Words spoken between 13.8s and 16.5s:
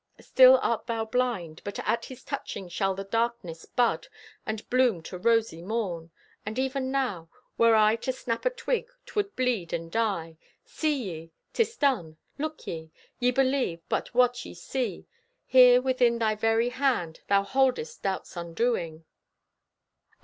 but what ye see: Here within thy